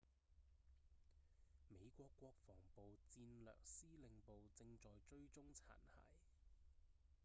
[1.67, 5.77] 美國國防部戰略司令部正在追蹤殘骸